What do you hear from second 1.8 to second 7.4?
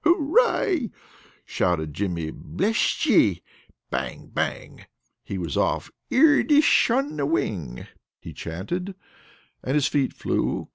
Jimmy. "Besht yet!" Bang! Bang! He was off. "ird ish on the